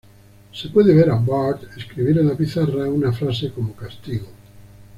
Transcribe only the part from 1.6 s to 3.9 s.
escribir en la pizarra una frase como